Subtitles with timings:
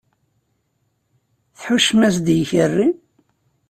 [1.57, 2.89] Tḥuccem-as-d i ikerri?